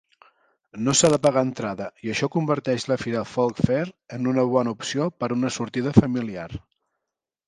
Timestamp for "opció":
4.79-5.11